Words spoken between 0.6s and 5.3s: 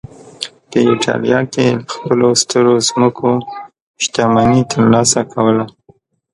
په اېټالیا کې له خپلو سترو ځمکو شتمني ترلاسه